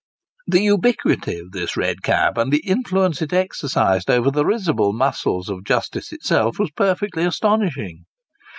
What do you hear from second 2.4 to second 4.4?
the influence it exercised over